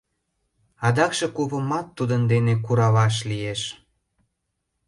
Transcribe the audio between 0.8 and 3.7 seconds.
Адакше купымат тудын дене куралаш лиеш.